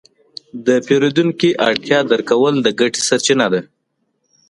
د 0.65 0.67
پیرودونکي 0.87 1.49
اړتیا 1.67 1.99
درک 2.09 2.25
کول 2.29 2.55
د 2.61 2.67
ګټې 2.79 3.01
سرچینه 3.09 3.47
ده. 3.53 3.61